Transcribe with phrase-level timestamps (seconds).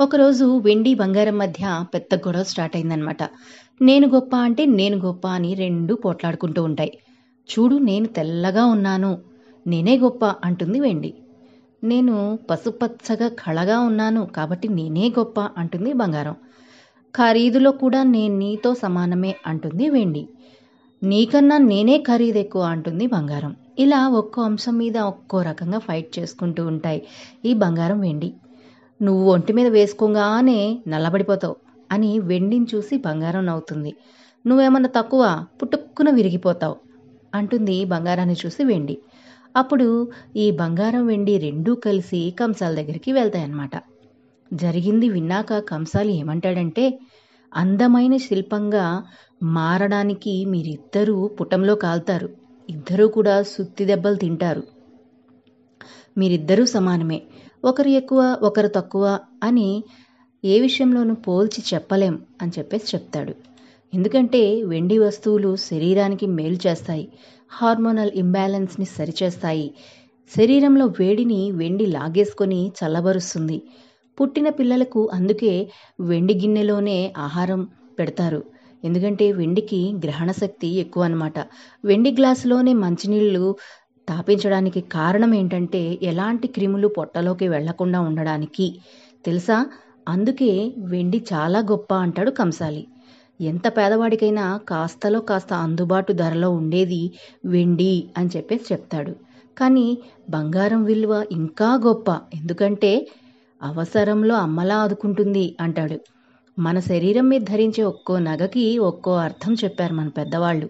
[0.00, 3.22] ఒకరోజు వెండి బంగారం మధ్య పెద్ద గొడవ స్టార్ట్ అయిందనమాట
[3.82, 6.92] నేను గొప్ప అంటే నేను గొప్ప అని రెండు పోట్లాడుకుంటూ ఉంటాయి.
[7.48, 9.10] చూడు నేను తెల్లగా ఉన్నాను.
[9.66, 11.14] నేనే గొప్ప అంటుంది వెండి.
[11.84, 16.36] నేను పసుపచ్చగా కళగా ఉన్నాను కాబట్టి నేనే గొప్ప అంటుంది బంగారం.
[17.14, 20.28] ఖరీదులో కూడా నేను నీతో సమానమే అంటుంది వెండి.
[21.02, 23.56] నీకన్నా నేనే ఖరీదు ఎక్కువ అంటుంది బంగారం.
[23.78, 27.02] ఇలా ఒక్కో అంశం మీద ఒక్కో రకంగా ఫైట్ చేసుకుంటూ ఉంటాయి
[27.44, 28.30] ఈ బంగారం వెండి.
[29.00, 30.58] నువ్వు ఒంటి మీద వేసుకోగానే
[30.88, 31.56] నల్లబడిపోతావు
[31.90, 33.92] అని వెండిని చూసి బంగారం నవ్వుతుంది.
[34.46, 35.22] నువ్వేమన్నా తక్కువ
[35.62, 36.76] పుట్టుక్కున విరిగిపోతావు
[37.34, 38.96] అంటుంది బంగారాన్ని చూసి వెండి.
[39.56, 39.86] అప్పుడు
[40.36, 43.74] ఈ బంగారం వెండి రెండూ కలిసి కంసాల దగ్గరికి వెళ్తాయన్నమాట.
[44.50, 46.84] జరిగింది విన్నాక కంసాలి ఏమంటాడంటే
[47.52, 48.84] అందమైన శిల్పంగా
[49.42, 52.28] మారడానికి మీరిద్దరూ పుటంలో కాల్తారు.
[52.68, 54.62] ఇద్దరూ కూడా సుత్తి దెబ్బలు తింటారు.
[56.18, 57.20] మీరిద్దరూ సమానమే.
[57.64, 59.04] ఒకరు ఎక్కువ ఒకరు తక్కువ
[59.42, 59.68] అని
[60.44, 63.32] ఏ విషయంలోనూ పోల్చి చెప్పలేం అని చెప్పేసి చెప్తాడు.
[63.92, 67.06] ఎందుకంటే వెండి వస్తువులు శరీరానికి మేలు చేస్తాయి.
[67.50, 69.66] హార్మోనల్ ఇంబ్యాలెన్స్ని సరిచేస్తాయి.
[70.30, 73.58] శరీరంలో వేడిని వెండి లాగేసుకొని చల్లబరుస్తుంది.
[74.18, 75.52] పుట్టిన పిల్లలకు అందుకే
[76.00, 77.60] వెండి గిన్నెలోనే ఆహారం
[77.98, 78.40] పెడతారు.
[78.84, 81.38] ఎందుకంటే వెండికి గ్రహణ శక్తి ఎక్కువ అనమాట
[81.84, 83.44] వెండి గ్లాసులోనే మంచినీళ్ళు
[84.10, 88.66] తాపించడానికి కారణం ఏంటంటే ఎలాంటి క్రిములు పొట్టలోకి వెళ్ళకుండా ఉండడానికి.
[89.24, 89.58] తెలుసా?
[90.06, 90.50] అందుకే
[90.86, 92.82] వెండి చాలా గొప్ప అంటాడు కంసాలి.
[93.40, 97.02] ఎంత పేదవాడికైనా కాస్తలో కాస్త అందుబాటు ధరలో ఉండేది
[97.46, 99.12] వెండి అని చెప్పేసి చెప్తాడు.
[99.56, 99.86] కానీ
[100.28, 102.08] బంగారం విలువ ఇంకా గొప్ప.
[102.34, 102.92] ఎందుకంటే
[103.60, 105.98] అవసరంలో అమ్మలా ఆదుకుంటుంది అంటాడు.
[106.56, 110.66] మన శరీరం మీద ధరించే ఒక్కో నగకి ఒక్కో అర్థం చెప్పారు మన పెద్దవాళ్ళు.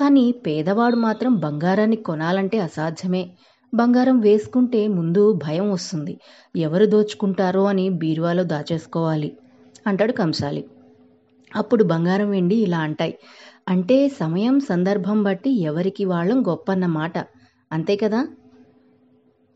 [0.00, 3.30] కానీ పేదవాడు మాత్రం బంగారాన్ని కొనాలంటే అసాధ్యమే.
[3.74, 6.18] బంగారం వేసుకుంటే ముందు భయం వస్తుంది.
[6.56, 9.30] ఎవరు దోచుకుంటారో అని బీరువాలో దాచేసుకోవాలి.
[9.86, 10.64] అంటాడు కంసాలి.
[11.56, 13.14] అప్పుడు బంగారం వెండి ఇలా అంటాయి.
[13.68, 17.16] అంటే సమయం సందర్భం బట్టి ఎవరికి వాళ్ళం గొప్ప అన్నమాట
[17.72, 18.26] అంతే కదా?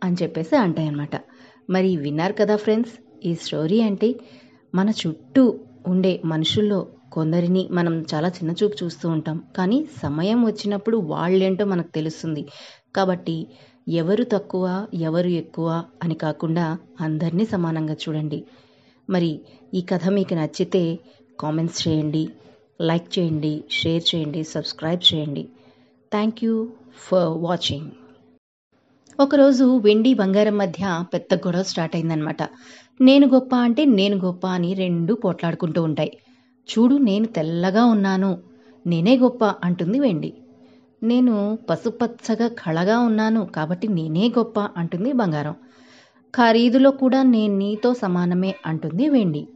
[0.05, 1.17] అని చెప్పేసి అంటాయన్నమాట
[1.71, 2.93] మరి విన్నారు కదా ఫ్రెండ్స్
[3.27, 4.15] ఈ స్టోరీ అంటే
[4.75, 9.37] మన చుట్టూ ఉండే మనుషుల్లో కొందరిని మనం చాలా చిన్న చూపు చూస్తూ ఉంటాం.
[9.57, 12.43] కానీ సమయం వచ్చినప్పుడు వాళ్ళేంటో మనకు తెలుస్తుంది.
[12.97, 13.37] కాబట్టి
[14.01, 14.67] ఎవరు తక్కువ
[15.09, 15.69] ఎవరు ఎక్కువ
[16.03, 16.67] అని కాకుండా
[17.01, 18.39] అందరినీ సమానంగా చూడండి.
[19.09, 19.31] మరి
[19.75, 20.83] ఈ కథ మీకు నచ్చితే
[21.41, 22.25] కామెంట్స్ చేయండి
[22.89, 25.45] లైక్ చేయండి షేర్ చేయండి సబ్స్క్రైబ్ చేయండి.
[26.13, 26.55] Thank you
[27.07, 27.91] for watching.
[29.19, 32.43] ఒకరోజు వెండి బంగారం మధ్య పెద్ద గొడవ స్టార్ట్ అయిందనమాట
[33.01, 36.13] నేను గొప్ప అంటే నేను గొప్ప అని రెండు పోట్లాడుకుంటూ ఉంటాయి.
[36.69, 38.39] చూడు నేను తెల్లగా ఉన్నాను
[38.87, 40.31] నేనే గొప్ప అంటుంది వెండి.
[41.03, 45.55] నేను పసుపచ్చగా కళగా ఉన్నాను కాబట్టి నేనే గొప్ప అంటుంది బంగారం.
[46.35, 49.49] ఖరీదులో కూడా నేను నీతో సమానమే అంటుంది వెండి.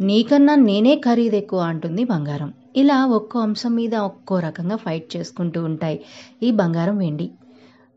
[0.00, 2.52] నీకన్నా నేనే ఖరీదు ఎక్కువ అంటుంది బంగారం.
[2.76, 5.98] ఇలా ఒక్కో అంశం మీద ఒక్కో రకంగా ఫైట్ చేసుకుంటూ ఉంటాయి
[6.42, 7.30] ఈ బంగారం వెండి.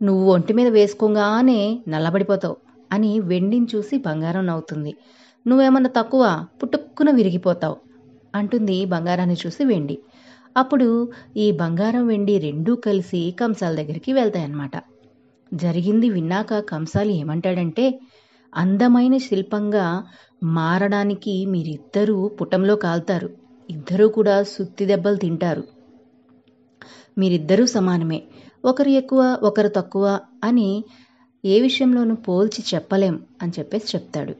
[0.02, 2.58] నువ్వు ఒంటి మీద వేసుకోగానే నల్లబడిపోతావు
[2.92, 4.94] అని వెండిని చూసి బంగారం నవ్వుతుంది.
[5.48, 7.78] నువ్వేమన్నా తక్కువ పుట్టుక్కున విరిగిపోతావు.
[8.36, 9.98] అంటుంది బంగారాన్ని చూసి వెండి.
[10.56, 10.88] అప్పుడు
[11.38, 14.76] ఈ బంగారం వెండి రెండూ కలిసి కంసాల దగ్గరికి వెళ్తాయన్నమాట.
[15.52, 17.86] జరిగింది విన్నాక కంసాలు ఏమంటాడంటే
[18.54, 19.86] అందమైన శిల్పంగా
[20.58, 23.30] మారడానికి మీరిద్దరూ పుటంలో కాల్తారు.
[23.70, 25.64] ఇద్దరూ కూడా సుత్తి దెబ్బలు తింటారు.
[27.18, 28.20] మీరిద్దరూ సమానమే.
[28.64, 30.06] ఒకరు ఎక్కువ ఒకరు తక్కువ
[30.44, 30.70] అని
[31.44, 34.34] ఏ విషయంలోనూ పోల్చి చెప్పలేం అని చెప్పేసి చెప్తాడు.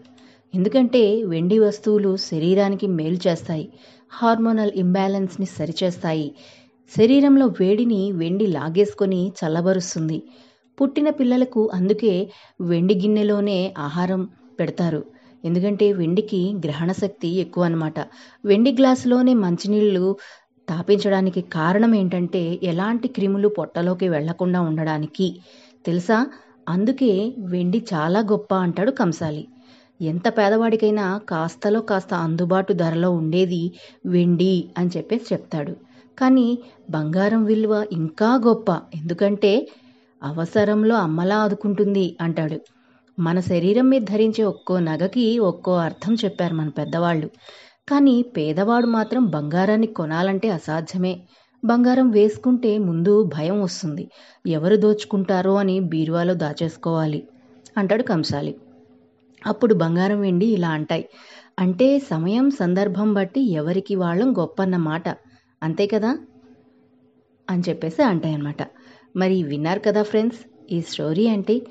[0.56, 3.66] ఎందుకంటే వెండి వస్తువులు శరీరానికి మేలు చేస్తాయి
[4.12, 6.28] హార్మోనల్ ఇంబ్యాలెన్స్ని సరిచేస్తాయి.
[6.92, 10.18] శరీరంలో వేడిని వెండి లాగేసుకొని చల్లబరుస్తుంది.
[10.78, 12.14] పుట్టిన పిల్లలకు అందుకే
[12.62, 14.22] వెండి గిన్నెలోనే ఆహారం
[14.60, 15.02] పెడతారు.
[15.44, 17.98] ఎందుకంటే వెండికి గ్రహణ శక్తి ఎక్కువ అనమాట
[18.44, 20.06] వెండి గ్లాసులోనే మంచినీళ్ళు
[20.68, 25.28] తాపించడానికి కారణం ఏంటంటే ఎలాంటి క్రిములు పొట్టలోకి వెళ్ళకుండా ఉండడానికి.
[25.86, 26.18] తెలుసా?
[26.68, 27.12] అందుకే
[27.52, 29.44] వెండి చాలా గొప్ప అంటాడు కంసాలి.
[30.02, 33.74] ఎంత పేదవాడికైనా కాస్తలో కాస్త అందుబాటు ధరలో ఉండేది
[34.06, 35.74] వెండి అని చెప్పేసి చెప్తాడు.
[36.18, 36.58] కానీ
[36.90, 38.82] బంగారం విలువ ఇంకా గొప్ప.
[38.96, 39.68] ఎందుకంటే
[40.24, 42.58] అవసరంలో అమ్మలా ఆదుకుంటుంది అంటాడు.
[43.20, 47.30] మన శరీరం మీద ధరించే ఒక్కో నగకి ఒక్కో అర్థం చెప్పారు మన పెద్దవాళ్ళు.
[47.90, 51.14] కానీ పేదవాడు మాత్రం బంగారాన్ని కొనాలంటే అసాధ్యమే.
[51.64, 54.10] బంగారం వేసుకుంటే ముందు భయం వస్తుంది.
[54.48, 57.24] ఎవరు దోచుకుంటారో అని బీరువాలో దాచేసుకోవాలి
[57.78, 58.56] అంటాడు కంసాలి.
[59.46, 61.10] అప్పుడు బంగారం వెండి ఇలా అంటాయి.
[61.60, 65.10] అంటే సమయం సందర్భం బట్టి ఎవరికి వాళ్ళం గొప్పన్నమాట
[65.64, 66.18] అంతే కదా?
[67.50, 68.68] అని చెప్పేసి అంటాయన్నమాట.
[69.16, 70.40] మరి విన్నారు కదా ఫ్రెండ్స్
[70.72, 71.62] ఈ స్టోరీ అంటే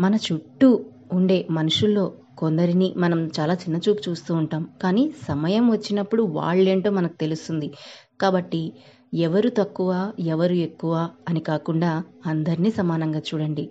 [0.00, 4.68] మన చుట్టూ ఉండే మనుషుల్లో కొందరిని మనం చాలా చిన్న చూపు చూస్తూ ఉంటాం.
[4.82, 7.72] కానీ సమయం వచ్చినప్పుడు వాళ్ళేంటో మనకు తెలుస్తుంది.
[8.20, 8.72] కాబట్టి
[9.14, 13.70] ఎవరు తక్కువ ఎవరు ఎక్కువ అని కాకుండా అందరినీ సమానంగా చూడండి.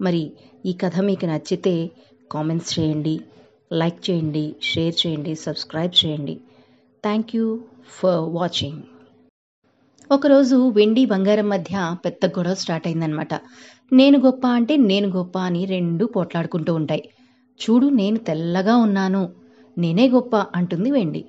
[0.00, 0.32] మరి
[0.66, 1.90] ఈ కథ మీకు నచ్చితే
[2.30, 3.14] కామెంట్స్ చేయండి
[3.80, 6.34] లైక్ చేయండి షేర్ చేయండి సబ్స్క్రైబ్ చేయండి.
[7.04, 7.46] థ్యాంక్ యూ
[7.98, 8.80] ఫర్ వాచింగ్
[10.10, 11.74] ఒకరోజు వెండి బంగారం మధ్య
[12.04, 13.34] పెద్ద గొడవ స్టార్ట్ అయిందనమాట
[13.92, 17.02] నేను గొప్ప అంటే నేను గొప్ప అని రెండు పోట్లాడుకుంటూ ఉంటాయి.
[17.60, 19.22] చూడు నేను తెల్లగా ఉన్నాను
[19.76, 21.22] నేనే గొప్ప అంటుంది వెండి.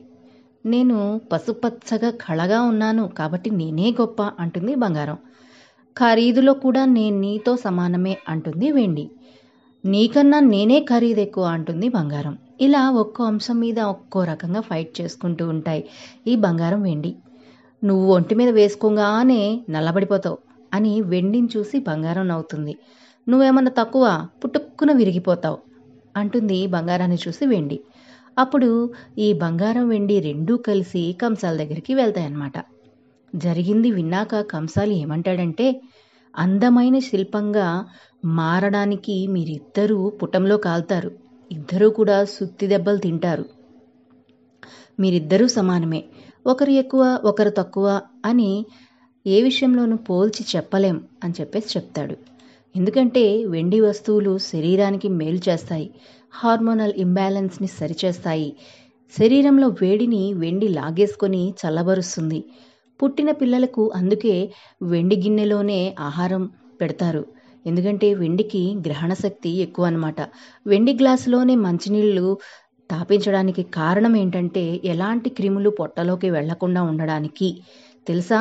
[0.66, 0.98] నేను
[1.32, 5.18] పసుపచ్చగా కళగా ఉన్నాను కాబట్టి నేనే గొప్ప అంటుంది బంగారం.
[5.98, 9.06] ఖరీదులో కూడా నేను నీతో సమానమే అంటుంది వెండి.
[9.84, 12.34] నీకన్నా నేనే ఖరీదు ఎక్కువ అంటుంది బంగారం.
[12.60, 15.82] ఇలా ఒక్కో అంశం మీద ఒక్కో రకంగా ఫైట్ చేసుకుంటూ ఉంటాయి.
[16.28, 17.12] ఈ బంగారం వెండి.
[17.84, 19.40] నువ్వు ఒంటి మీద వేసుకోగానే
[19.70, 20.38] నల్లబడిపోతావు
[20.72, 22.74] అని వెండిని చూసి బంగారం నవ్వుతుంది.
[23.28, 24.06] నువ్వేమన్నా తక్కువ
[24.44, 25.60] పుట్టుక్కున విరిగిపోతావు
[26.16, 27.78] అంటుంది బంగారాన్ని చూసి వెండి.
[28.38, 28.70] అప్పుడు
[29.18, 32.58] ఈ బంగారం వెండి రెండూ కలిసి కంసాల దగ్గరికి వెళ్తాయన్నమాట.
[33.34, 35.68] జరిగింది విన్నాక కంసాలు ఏమంటాడంటే
[36.36, 37.86] అందమైన శిల్పంగా
[38.26, 41.12] మారడానికి మీరిద్దరూ పుటంలో కాల్తారు.
[41.52, 43.46] ఇద్దరూ కూడా సుత్తి దెబ్బలు తింటారు.
[45.00, 46.04] మీరిద్దరూ సమానమే.
[46.46, 48.66] ఒకరు ఎక్కువ ఒకరు తక్కువ అని
[49.28, 52.16] ఏ విషయంలోనూ పోల్చి చెప్పలేం అని చెప్పేసి చెప్తాడు.
[52.76, 55.88] ఎందుకంటే వెండి వస్తువులు శరీరానికి మేలు చేస్తాయి.
[56.34, 58.56] హార్మోనల్ ఇంబ్యాలెన్స్ని సరిచేస్తాయి.
[59.20, 62.44] శరీరంలో వేడిని వెండి లాగేసుకొని చల్లబరుస్తుంది.
[63.02, 64.34] పుట్టిన పిల్లలకు అందుకే
[64.84, 66.44] వెండి గిన్నెలోనే ఆహారం
[66.80, 67.24] పెడతారు.
[67.66, 70.20] ఎందుకంటే వెండికి గ్రహణ శక్తి ఎక్కువ అనమాట
[70.66, 72.28] వెండి గ్లాసులోనే మంచినీళ్ళు
[72.90, 77.50] తాపించడానికి కారణం ఏంటంటే ఎలాంటి క్రిములు పొట్టలోకి వెళ్ళకుండా ఉండడానికి.
[78.08, 78.40] తెలుసా?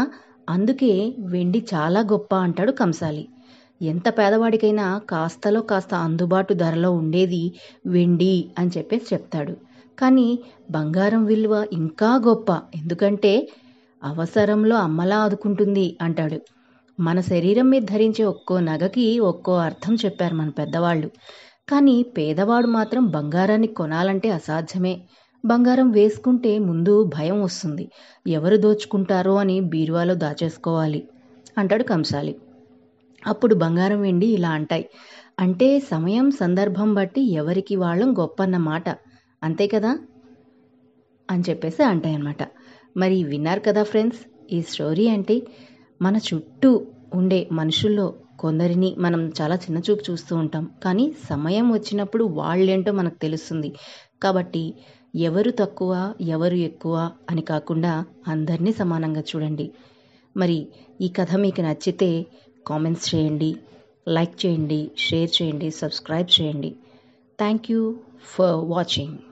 [0.49, 0.93] అందుకే
[1.33, 3.25] వెండి చాలా గొప్ప అంటాడు కంసాలి.
[3.81, 7.43] ఎంత పేదవాడికైనా కాస్తలో కాస్త అందుబాటు ధరలో ఉండేది
[7.87, 9.55] వెండి అని చెప్పేసి చెప్తాడు.
[9.99, 10.29] కానీ
[10.69, 12.49] బంగారం విలువ ఇంకా గొప్ప.
[12.75, 13.33] ఎందుకంటే
[14.05, 16.39] అవసరంలో అమ్మలా ఆదుకుంటుంది అంటాడు.
[17.01, 21.11] మన శరీరం మీద ధరించే ఒక్కో నగకి ఒక్కో అర్థం చెప్పారు మన పెద్దవాళ్ళు.
[21.69, 24.95] కానీ పేదవాడు మాత్రం బంగారాన్ని కొనాలంటే అసాధ్యమే.
[25.45, 27.91] బంగారం వేసుకుంటే ముందు భయం వస్తుంది.
[28.27, 31.03] ఎవరు దోచుకుంటారో అని బీరువాలో దాచేసుకోవాలి
[31.59, 32.35] అంటాడు కంసాలి.
[33.27, 34.89] అప్పుడు బంగారం వెండి ఇలా అంటాయి.
[35.39, 38.89] అంటే సమయం సందర్భం బట్టి ఎవరికి వాళ్ళం గొప్ప అన్నమాట
[39.43, 39.99] అంతే కదా?
[41.31, 42.43] అని చెప్పేసి అంటాయన్నమాట.
[42.97, 44.19] మరి విన్నారు కదా ఫ్రెండ్స్
[44.53, 45.43] ఈ స్టోరీ అంటే
[46.03, 50.71] మన చుట్టూ ఉండే మనుషుల్లో కొందరిని మనం చాలా చిన్న చూపు చూస్తూ ఉంటాం.
[50.85, 53.73] కానీ సమయం వచ్చినప్పుడు వాళ్ళేంటో మనకు తెలుస్తుంది.
[54.23, 54.75] కాబట్టి
[55.15, 59.71] ఎవరు తక్కువ ఎవరు ఎక్కువ అని కాకుండా అందరినీ సమానంగా చూడండి.
[60.37, 60.69] మరి
[61.01, 62.27] ఈ కథ మీకు నచ్చితే
[62.67, 63.57] కామెంట్స్ చేయండి
[64.09, 66.77] లైక్ చేయండి షేర్ చేయండి సబ్స్క్రైబ్ చేయండి.
[67.39, 67.95] Thank you
[68.35, 69.30] for watching.